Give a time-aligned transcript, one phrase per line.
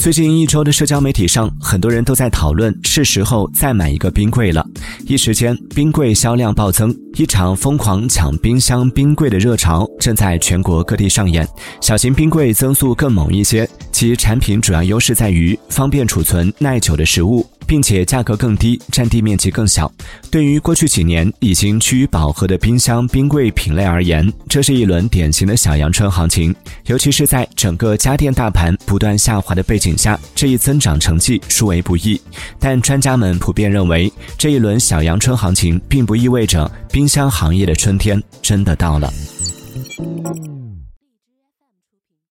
[0.00, 4.66] 最近一周的社交媒体上，很多人都在讨论是时候再买一个冰柜了。
[5.06, 11.46] 一时间，冰柜销量暴增，一场疯狂抢冰箱冰柜的热潮正在全国各地上演。
[11.82, 17.46] 小型冰柜增速更猛一些，其产品主要优势在于方便储存耐久的食物。
[17.70, 19.88] 并且价格更低，占地面积更小。
[20.28, 26.52] 对于过去几年已经趋于饱和的冰箱、冰柜品类而言，这是一轮典型的小阳春行情。
[26.86, 32.20] 尤其是在整个家电大盘不断下滑的背景下，这一增长成绩殊为不易。
[32.58, 39.12] 但专家们普遍认为，这一轮小阳春行情并不意味着冰箱行业的春天真的到了。